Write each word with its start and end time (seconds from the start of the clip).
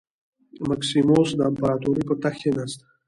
مکسیموس 0.69 1.29
د 1.35 1.39
امپراتورۍ 1.49 2.03
پر 2.07 2.15
تخت 2.23 2.37
کېناست 2.41 2.79